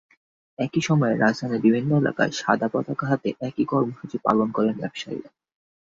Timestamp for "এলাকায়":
1.97-2.31